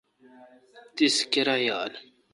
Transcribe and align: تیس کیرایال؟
تیس 0.95 1.15
کیرایال؟ 1.31 1.93